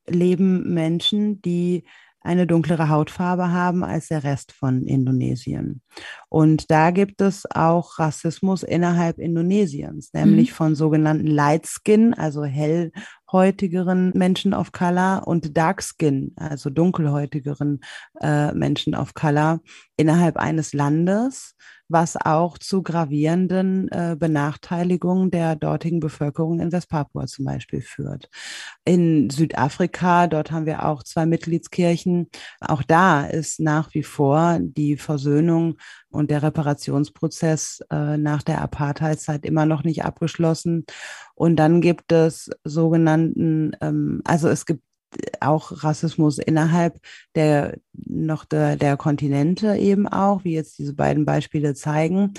[0.09, 1.85] leben Menschen, die
[2.23, 5.81] eine dunklere Hautfarbe haben als der Rest von Indonesien.
[6.29, 10.55] Und da gibt es auch Rassismus innerhalb Indonesiens, nämlich mhm.
[10.55, 12.45] von sogenannten Light Skin, also
[13.31, 17.81] hellhäutigeren Menschen of Color und Dark Skin, also dunkelhäutigeren
[18.21, 19.61] äh, Menschen of Color
[19.97, 21.55] innerhalb eines Landes
[21.91, 28.31] was auch zu gravierenden äh, Benachteiligungen der dortigen Bevölkerung in Westpapua zum Beispiel führt.
[28.85, 32.31] In Südafrika, dort haben wir auch zwei Mitgliedskirchen.
[32.61, 35.79] Auch da ist nach wie vor die Versöhnung
[36.11, 40.85] und der Reparationsprozess äh, nach der Apartheidzeit immer noch nicht abgeschlossen.
[41.35, 44.83] Und dann gibt es sogenannten, ähm, also es gibt
[45.41, 47.01] auch Rassismus innerhalb
[47.35, 52.35] der noch der, der Kontinente eben auch, wie jetzt diese beiden Beispiele zeigen,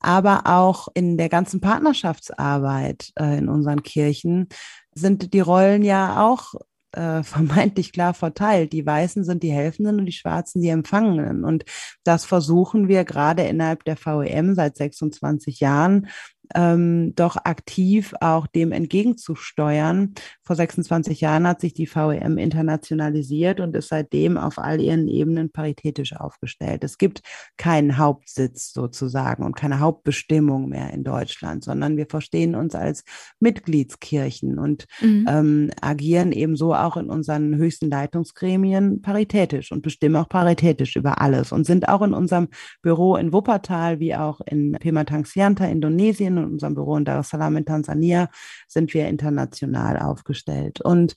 [0.00, 4.48] aber auch in der ganzen Partnerschaftsarbeit äh, in unseren Kirchen
[4.94, 6.54] sind die Rollen ja auch
[6.92, 8.72] äh, vermeintlich klar verteilt.
[8.72, 11.44] Die Weißen sind die Helfenden und die Schwarzen die Empfangenen.
[11.44, 11.64] Und
[12.04, 16.08] das versuchen wir gerade innerhalb der VEM seit 26 Jahren
[16.54, 20.14] ähm, doch aktiv auch dem entgegenzusteuern.
[20.42, 25.50] Vor 26 Jahren hat sich die VEM internationalisiert und ist seitdem auf all ihren Ebenen
[25.50, 26.84] paritätisch aufgestellt.
[26.84, 27.22] Es gibt
[27.56, 33.04] keinen Hauptsitz sozusagen und keine Hauptbestimmung mehr in Deutschland, sondern wir verstehen uns als
[33.40, 35.26] Mitgliedskirchen und mhm.
[35.28, 41.52] ähm, agieren ebenso auch in unseren höchsten Leitungsgremien paritätisch und bestimmen auch paritätisch über alles
[41.52, 42.48] und sind auch in unserem
[42.82, 47.30] Büro in Wuppertal wie auch in Pematang Sianta, Indonesien in unserem Büro in Dar es
[47.30, 48.28] Salaam in Tansania
[48.68, 50.80] sind wir international aufgestellt.
[50.80, 51.14] Und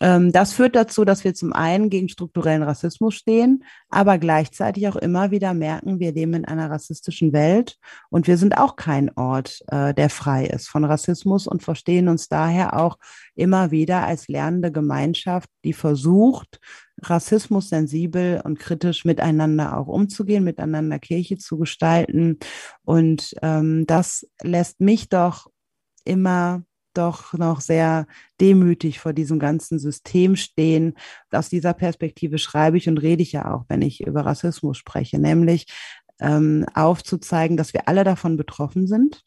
[0.00, 4.96] ähm, das führt dazu, dass wir zum einen gegen strukturellen Rassismus stehen, aber gleichzeitig auch
[4.96, 7.78] immer wieder merken, wir leben in einer rassistischen Welt
[8.10, 12.28] und wir sind auch kein Ort, äh, der frei ist von Rassismus und verstehen uns
[12.28, 12.98] daher auch
[13.34, 16.60] immer wieder als lernende Gemeinschaft, die versucht,
[17.02, 22.38] Rassismus sensibel und kritisch miteinander auch umzugehen, miteinander Kirche zu gestalten.
[22.84, 25.48] Und ähm, das lässt mich doch
[26.04, 26.62] immer
[26.94, 28.06] doch noch sehr
[28.40, 30.94] demütig vor diesem ganzen System stehen.
[31.30, 35.18] Aus dieser Perspektive schreibe ich und rede ich ja auch, wenn ich über Rassismus spreche,
[35.18, 35.66] nämlich
[36.20, 39.22] ähm, aufzuzeigen, dass wir alle davon betroffen sind.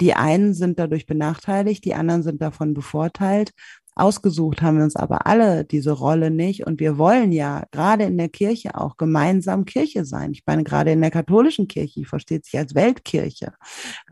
[0.00, 3.52] Die einen sind dadurch benachteiligt, die anderen sind davon bevorteilt.
[3.98, 6.66] Ausgesucht haben wir uns aber alle diese Rolle nicht.
[6.66, 10.32] Und wir wollen ja gerade in der Kirche auch gemeinsam Kirche sein.
[10.32, 13.52] Ich meine, gerade in der katholischen Kirche, die versteht sich als Weltkirche.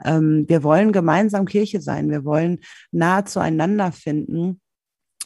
[0.05, 2.11] Ähm, wir wollen gemeinsam Kirche sein.
[2.11, 4.61] Wir wollen nah zueinander finden.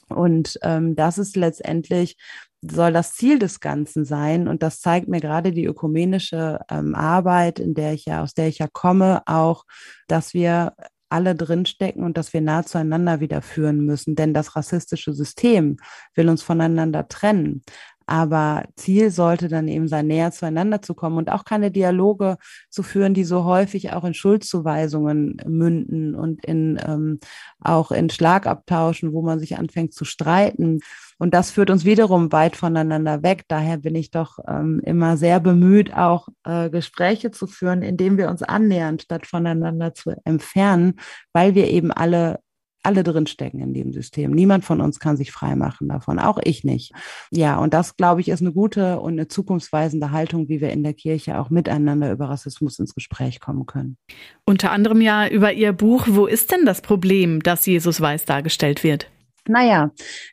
[0.09, 2.17] Und ähm, das ist letztendlich
[2.63, 4.47] soll das Ziel des Ganzen sein.
[4.47, 8.49] Und das zeigt mir gerade die ökumenische ähm, Arbeit, in der ich ja, aus der
[8.49, 9.65] ich ja komme, auch,
[10.09, 10.75] dass wir
[11.11, 14.15] alle drinstecken und dass wir nah zueinander wieder führen müssen.
[14.15, 15.77] Denn das rassistische System
[16.15, 17.63] will uns voneinander trennen.
[18.11, 22.83] Aber Ziel sollte dann eben sein, näher zueinander zu kommen und auch keine Dialoge zu
[22.83, 27.21] führen, die so häufig auch in Schuldzuweisungen münden und in ähm,
[27.61, 30.81] auch in Schlagabtauschen, wo man sich anfängt zu streiten.
[31.19, 33.45] Und das führt uns wiederum weit voneinander weg.
[33.47, 38.29] Daher bin ich doch ähm, immer sehr bemüht, auch äh, Gespräche zu führen, indem wir
[38.29, 40.95] uns annähern, statt voneinander zu entfernen,
[41.33, 42.41] weil wir eben alle
[42.83, 44.31] alle drinstecken in dem System.
[44.33, 46.93] Niemand von uns kann sich frei machen davon, auch ich nicht.
[47.31, 50.83] Ja, und das, glaube ich, ist eine gute und eine zukunftsweisende Haltung, wie wir in
[50.83, 53.97] der Kirche auch miteinander über Rassismus ins Gespräch kommen können.
[54.45, 58.83] Unter anderem ja über Ihr Buch Wo ist denn das Problem, dass Jesus weiß dargestellt
[58.83, 59.11] wird?
[59.49, 59.91] Naja,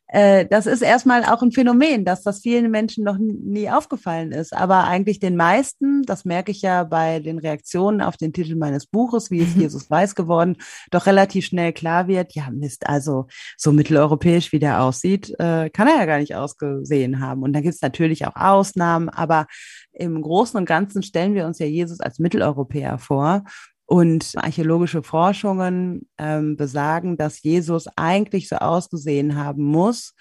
[0.07, 4.53] äh, das ist erstmal auch ein Phänomen, dass das vielen Menschen noch nie aufgefallen ist.
[4.53, 8.85] Aber eigentlich den meisten, das merke ich ja bei den Reaktionen auf den Titel meines
[8.85, 9.63] Buches, wie ist mhm.
[9.63, 10.57] Jesus weiß geworden,
[10.91, 15.87] doch relativ schnell klar wird, ja Mist, also so mitteleuropäisch, wie der aussieht, äh, kann
[15.87, 17.43] er ja gar nicht ausgesehen haben.
[17.43, 19.47] Und da gibt es natürlich auch Ausnahmen, aber
[19.91, 23.43] im Großen und Ganzen stellen wir uns ja Jesus als Mitteleuropäer vor.
[23.87, 30.13] Und archäologische Forschungen ähm, besagen, dass Jesus eigentlich so ausgesehen haben muss,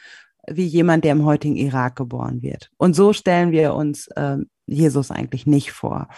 [0.48, 2.70] wie jemand, der im heutigen Irak geboren wird.
[2.76, 6.08] Und so stellen wir uns äh, Jesus eigentlich nicht vor.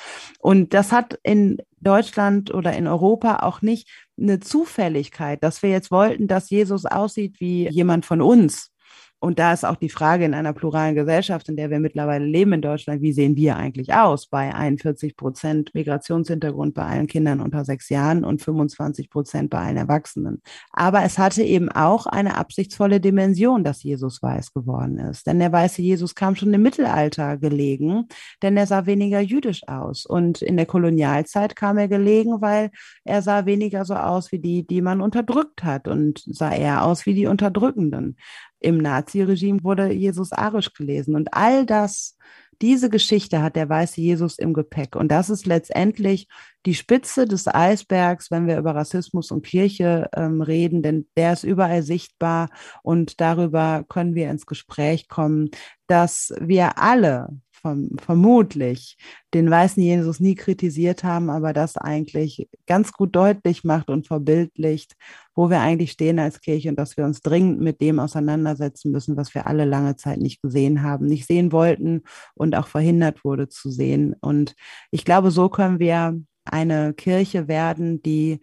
[0.40, 5.90] Und das hat in Deutschland oder in Europa auch nicht eine Zufälligkeit, dass wir jetzt
[5.90, 8.70] wollten, dass Jesus aussieht wie jemand von uns,
[9.20, 12.52] und da ist auch die Frage in einer pluralen Gesellschaft, in der wir mittlerweile leben
[12.52, 17.64] in Deutschland, wie sehen wir eigentlich aus bei 41 Prozent Migrationshintergrund bei allen Kindern unter
[17.64, 20.40] sechs Jahren und 25 Prozent bei allen Erwachsenen.
[20.70, 25.26] Aber es hatte eben auch eine absichtsvolle Dimension, dass Jesus weiß geworden ist.
[25.26, 28.06] Denn der weiße Jesus kam schon im Mittelalter gelegen,
[28.42, 30.06] denn er sah weniger jüdisch aus.
[30.06, 32.70] Und in der Kolonialzeit kam er gelegen, weil
[33.04, 37.04] er sah weniger so aus wie die, die man unterdrückt hat und sah eher aus
[37.04, 38.16] wie die Unterdrückenden
[38.60, 41.14] im Naziregime wurde Jesus arisch gelesen.
[41.14, 42.16] Und all das,
[42.60, 44.96] diese Geschichte hat der weiße Jesus im Gepäck.
[44.96, 46.28] Und das ist letztendlich
[46.66, 51.44] die Spitze des Eisbergs, wenn wir über Rassismus und Kirche ähm, reden, denn der ist
[51.44, 52.50] überall sichtbar
[52.82, 55.50] und darüber können wir ins Gespräch kommen,
[55.86, 57.28] dass wir alle
[57.68, 58.96] vom, vermutlich
[59.34, 64.94] den weißen Jesus nie kritisiert haben, aber das eigentlich ganz gut deutlich macht und verbildlicht,
[65.34, 69.16] wo wir eigentlich stehen als Kirche und dass wir uns dringend mit dem auseinandersetzen müssen,
[69.16, 72.02] was wir alle lange Zeit nicht gesehen haben, nicht sehen wollten
[72.34, 74.14] und auch verhindert wurde zu sehen.
[74.20, 74.54] Und
[74.90, 78.40] ich glaube, so können wir eine Kirche werden, die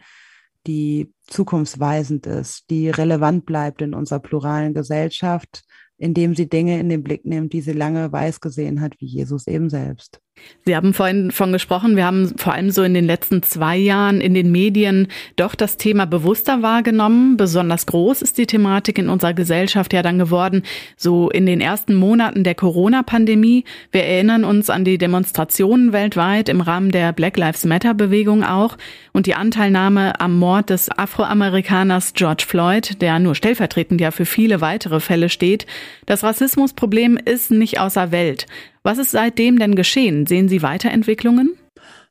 [0.67, 5.63] die zukunftsweisend ist, die relevant bleibt in unserer pluralen Gesellschaft,
[5.97, 9.47] indem sie Dinge in den Blick nimmt, die sie lange weiß gesehen hat, wie Jesus
[9.47, 10.21] eben selbst.
[10.67, 14.19] Sie haben vorhin von gesprochen, wir haben vor allem so in den letzten zwei Jahren
[14.19, 17.37] in den Medien doch das Thema bewusster wahrgenommen.
[17.37, 20.63] Besonders groß ist die Thematik in unserer Gesellschaft ja dann geworden,
[20.97, 23.63] so in den ersten Monaten der Corona-Pandemie.
[23.91, 28.75] Wir erinnern uns an die Demonstrationen weltweit im Rahmen der Black Lives Matter-Bewegung auch
[29.13, 34.61] und die Anteilnahme am Mord des Afroamerikaners George Floyd, der nur stellvertretend ja für viele
[34.61, 35.67] weitere Fälle steht.
[36.07, 38.47] Das Rassismusproblem ist nicht außer Welt.
[38.85, 40.27] Was ist seitdem denn geschehen?
[40.27, 41.57] Sehen Sie Weiterentwicklungen?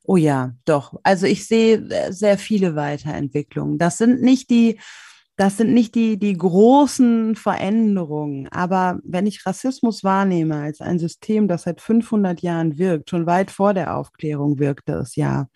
[0.02, 0.98] Oh ja, doch.
[1.04, 3.78] Also ich sehe äh, sehr viele Weiterentwicklungen.
[3.78, 4.80] Das sind nicht die,
[5.36, 8.48] das sind nicht die, die großen Veränderungen.
[8.48, 13.50] Aber wenn ich Rassismus wahrnehme als ein System, das seit 500 Jahren wirkt, schon weit
[13.50, 15.48] vor der Aufklärung wirkte es ja,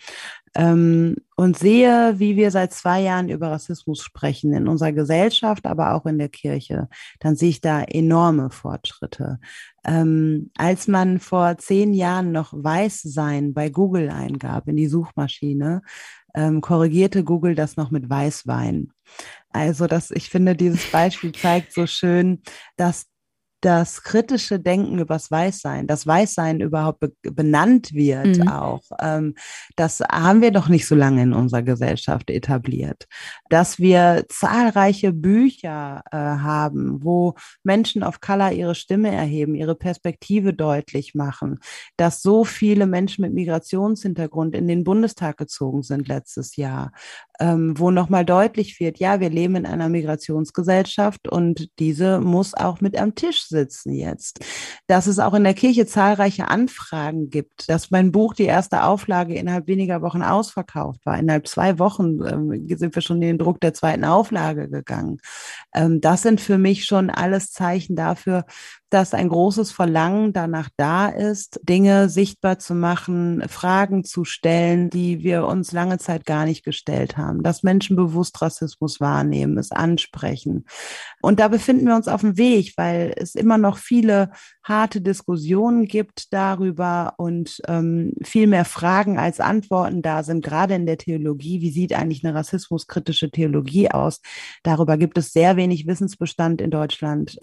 [0.54, 5.94] ähm, und sehe, wie wir seit zwei Jahren über Rassismus sprechen, in unserer Gesellschaft, aber
[5.94, 6.88] auch in der Kirche,
[7.20, 9.38] dann sehe ich da enorme Fortschritte.
[9.84, 15.82] Ähm, als man vor zehn Jahren noch Weißsein bei Google eingab in die Suchmaschine,
[16.34, 18.92] ähm, korrigierte Google das noch mit Weißwein.
[19.50, 22.42] Also, dass ich finde, dieses Beispiel zeigt so schön,
[22.76, 23.06] dass
[23.60, 28.48] das kritische Denken übers Weißsein, das Weißsein überhaupt be benannt wird mhm.
[28.48, 29.34] auch, ähm,
[29.76, 33.06] das haben wir doch nicht so lange in unserer Gesellschaft etabliert.
[33.48, 40.54] Dass wir zahlreiche Bücher äh, haben, wo Menschen of Color ihre Stimme erheben, ihre Perspektive
[40.54, 41.58] deutlich machen,
[41.96, 46.92] dass so viele Menschen mit Migrationshintergrund in den Bundestag gezogen sind letztes Jahr,
[47.40, 52.80] ähm, wo nochmal deutlich wird, ja, wir leben in einer Migrationsgesellschaft und diese muss auch
[52.80, 54.40] mit am Tisch sitzen jetzt.
[54.86, 59.34] Dass es auch in der Kirche zahlreiche Anfragen gibt, dass mein Buch, die erste Auflage,
[59.34, 61.18] innerhalb weniger Wochen ausverkauft war.
[61.18, 65.18] Innerhalb zwei Wochen ähm, sind wir schon in den Druck der zweiten Auflage gegangen.
[65.74, 68.44] Ähm, das sind für mich schon alles Zeichen dafür,
[68.90, 75.22] dass ein großes Verlangen danach da ist, Dinge sichtbar zu machen, Fragen zu stellen, die
[75.22, 80.64] wir uns lange Zeit gar nicht gestellt haben, dass Menschen bewusst Rassismus wahrnehmen, es ansprechen.
[81.20, 84.30] Und da befinden wir uns auf dem Weg, weil es immer noch viele
[84.62, 90.86] harte Diskussionen gibt darüber und ähm, viel mehr Fragen als Antworten da sind, gerade in
[90.86, 91.60] der Theologie.
[91.60, 94.20] Wie sieht eigentlich eine rassismuskritische Theologie aus?
[94.62, 97.38] Darüber gibt es sehr wenig Wissensbestand in Deutschland.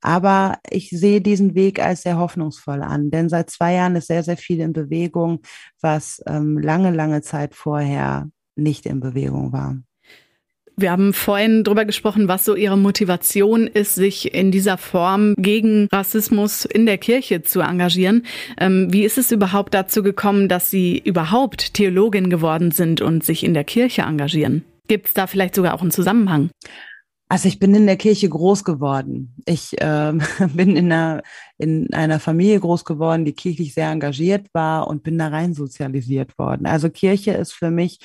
[0.00, 4.22] Aber ich sehe diesen Weg als sehr hoffnungsvoll an, denn seit zwei Jahren ist sehr,
[4.22, 5.40] sehr viel in Bewegung,
[5.80, 9.76] was ähm, lange, lange Zeit vorher nicht in Bewegung war.
[10.80, 15.88] Wir haben vorhin darüber gesprochen, was so Ihre Motivation ist, sich in dieser Form gegen
[15.92, 18.24] Rassismus in der Kirche zu engagieren.
[18.58, 23.44] Ähm, wie ist es überhaupt dazu gekommen, dass Sie überhaupt Theologin geworden sind und sich
[23.44, 24.64] in der Kirche engagieren?
[24.88, 26.48] Gibt es da vielleicht sogar auch einen Zusammenhang?
[27.30, 29.36] Also ich bin in der Kirche groß geworden.
[29.46, 30.12] Ich äh,
[30.52, 31.22] bin in einer,
[31.58, 36.36] in einer Familie groß geworden, die kirchlich sehr engagiert war und bin da rein sozialisiert
[36.38, 36.66] worden.
[36.66, 38.00] Also Kirche ist für mich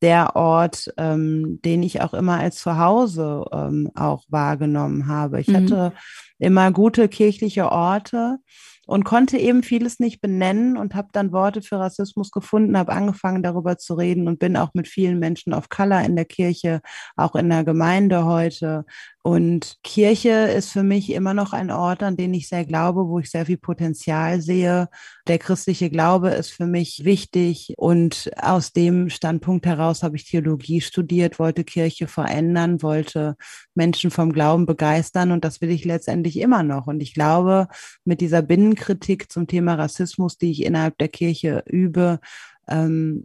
[0.00, 5.42] der Ort, ähm, den ich auch immer als Zuhause ähm, auch wahrgenommen habe.
[5.42, 5.56] Ich mhm.
[5.56, 5.92] hatte
[6.38, 8.38] immer gute kirchliche Orte
[8.90, 13.40] und konnte eben vieles nicht benennen und habe dann Worte für Rassismus gefunden, habe angefangen
[13.40, 16.80] darüber zu reden und bin auch mit vielen Menschen of Color in der Kirche,
[17.14, 18.84] auch in der Gemeinde heute.
[19.22, 23.18] Und Kirche ist für mich immer noch ein Ort, an den ich sehr glaube, wo
[23.18, 24.88] ich sehr viel Potenzial sehe.
[25.28, 30.80] Der christliche Glaube ist für mich wichtig und aus dem Standpunkt heraus habe ich Theologie
[30.80, 33.36] studiert, wollte Kirche verändern, wollte
[33.74, 36.86] Menschen vom Glauben begeistern und das will ich letztendlich immer noch.
[36.86, 37.68] Und ich glaube,
[38.06, 42.20] mit dieser Binnen Kritik zum Thema Rassismus, die ich innerhalb der Kirche übe,
[42.68, 43.24] ähm,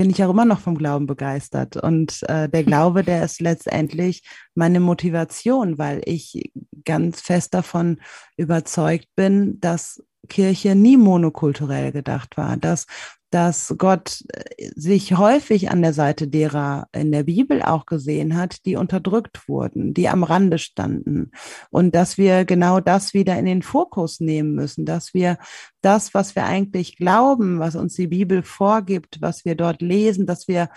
[0.00, 1.76] bin ich auch immer noch vom Glauben begeistert.
[1.76, 4.22] Und äh, der Glaube, der ist letztendlich
[4.60, 6.52] meine Motivation, weil ich
[6.84, 7.98] ganz fest davon
[8.36, 12.86] überzeugt bin, dass Kirche nie monokulturell gedacht war, dass
[13.30, 18.64] dass Gott äh, sich häufig an der Seite derer in der Bibel auch gesehen hat,
[18.66, 21.30] die unterdrückt wurden, die am Rande standen.
[21.70, 25.38] Und dass wir genau das wieder in den Fokus nehmen müssen, dass wir
[25.80, 30.48] das, was wir eigentlich glauben, was uns die Bibel vorgibt, was wir dort lesen, dass
[30.48, 30.68] wir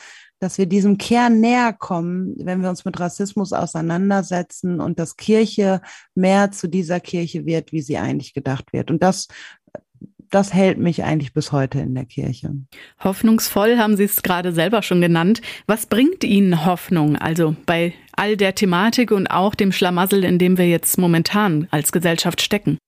[0.44, 5.82] dass wir diesem Kern näher kommen, wenn wir uns mit Rassismus auseinandersetzen und dass Kirche
[6.16, 8.92] mehr zu dieser Kirche wird, wie sie eigentlich gedacht wird.
[8.92, 9.28] Und das
[10.30, 12.56] das hält mich eigentlich bis heute in der Kirche.
[13.04, 15.44] Hoffnungsvoll haben Sie es gerade selber schon genannt.
[15.68, 17.16] Was bringt Ihnen Hoffnung?
[17.16, 21.92] Also bei all der Thematik und auch dem Schlamassel, in dem wir jetzt momentan als
[21.92, 22.80] Gesellschaft stecken.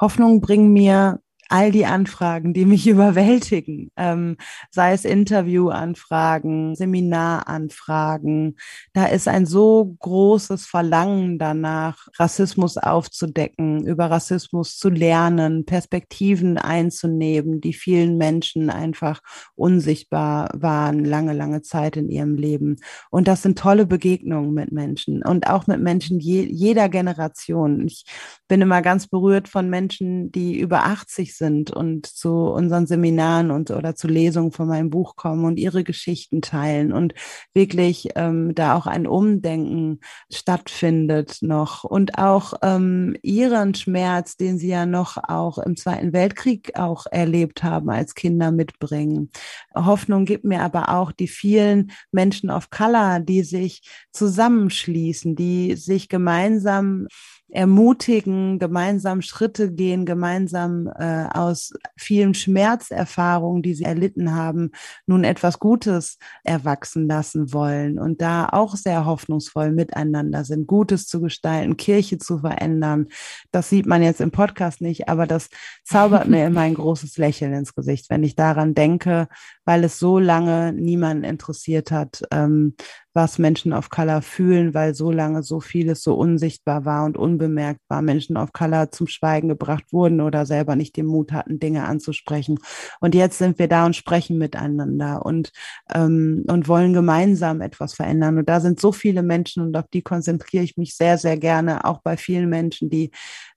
[0.00, 4.36] Hoffnung bringen mir all die Anfragen, die mich überwältigen, ähm,
[4.70, 8.56] sei es Interviewanfragen, Seminaranfragen.
[8.92, 17.60] Da ist ein so großes Verlangen danach, Rassismus aufzudecken, über Rassismus zu lernen, Perspektiven einzunehmen,
[17.60, 19.20] die vielen Menschen einfach
[19.54, 22.76] unsichtbar waren, lange, lange Zeit in ihrem Leben.
[23.10, 27.86] Und das sind tolle Begegnungen mit Menschen und auch mit Menschen je, jeder Generation.
[27.86, 28.04] Ich
[28.48, 33.70] bin immer ganz berührt von Menschen, die über 80 sind und zu unseren Seminaren und
[33.70, 37.14] oder zu Lesungen von meinem Buch kommen und ihre Geschichten teilen und
[37.54, 44.68] wirklich ähm, da auch ein Umdenken stattfindet noch und auch ähm, ihren Schmerz, den sie
[44.68, 49.30] ja noch auch im Zweiten Weltkrieg auch erlebt haben als Kinder mitbringen.
[49.74, 56.08] Hoffnung gibt mir aber auch die vielen Menschen of Color, die sich zusammenschließen, die sich
[56.08, 57.06] gemeinsam
[57.50, 64.72] ermutigen, gemeinsam Schritte gehen, gemeinsam äh, aus vielen Schmerzerfahrungen, die sie erlitten haben,
[65.06, 71.20] nun etwas Gutes erwachsen lassen wollen und da auch sehr hoffnungsvoll miteinander sind, Gutes zu
[71.20, 73.08] gestalten, Kirche zu verändern.
[73.50, 75.48] Das sieht man jetzt im Podcast nicht, aber das
[75.84, 79.28] zaubert mir immer ein großes Lächeln ins Gesicht, wenn ich daran denke,
[79.64, 82.74] weil es so lange niemanden interessiert hat, ähm,
[83.18, 87.80] was Menschen of Color fühlen, weil so lange so vieles so unsichtbar war und unbemerkt
[87.88, 88.00] war.
[88.00, 92.60] Menschen of Color zum Schweigen gebracht wurden oder selber nicht den Mut hatten, Dinge anzusprechen.
[93.00, 95.50] Und jetzt sind wir da und sprechen miteinander und,
[95.92, 98.38] ähm, und wollen gemeinsam etwas verändern.
[98.38, 101.84] Und da sind so viele Menschen und auf die konzentriere ich mich sehr, sehr gerne,
[101.86, 103.10] auch bei vielen Menschen, die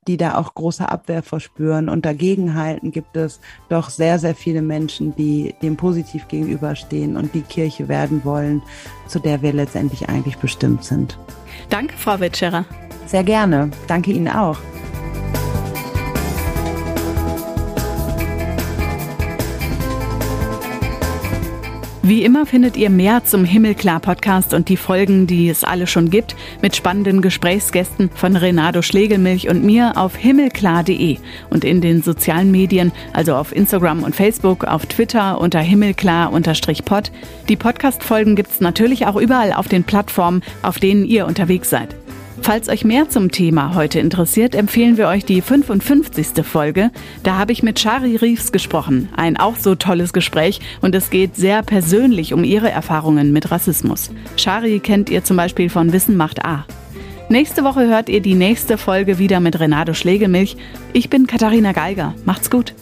[0.08, 1.90] die da auch große Abwehr verspüren.
[1.90, 3.40] Und dagegenhalten gibt es
[3.70, 8.64] doch sehr, sehr viele Menschen, die dem positiv gegenüberstehen und die Kirche werden wollen,
[9.08, 11.18] zu der wir letztendlich eigentlich bestimmt sind.
[11.70, 12.66] Danke, Frau Witscherer.
[13.06, 13.70] Sehr gerne.
[13.88, 14.58] Danke Ihnen auch.
[22.12, 26.36] Wie immer findet ihr mehr zum Himmelklar-Podcast und die Folgen, die es alle schon gibt,
[26.62, 31.20] mit spannenden Gesprächsgästen von Renato Schlegelmilch und mir auf himmelklar.de
[31.52, 37.14] und in den sozialen Medien, also auf Instagram und Facebook, auf Twitter unter himmelklar-pod.
[37.48, 41.96] Die Podcast-Folgen gibt's natürlich auch überall auf den Plattformen, auf denen ihr unterwegs seid.
[42.44, 46.44] Falls euch mehr zum Thema heute interessiert, empfehlen wir euch die 55.
[46.44, 46.90] Folge.
[47.22, 49.10] Da habe ich mit Shari Reeves gesprochen.
[49.16, 54.10] Ein auch so tolles Gespräch und es geht sehr persönlich um ihre Erfahrungen mit Rassismus.
[54.38, 56.66] Shari kennt ihr zum Beispiel von Wissen macht A.
[57.30, 60.58] Nächste Woche hört ihr die nächste Folge wieder mit Renato Schlegelmilch.
[60.94, 62.16] Ich bin Katharina Geiger.
[62.26, 62.74] Macht's gut.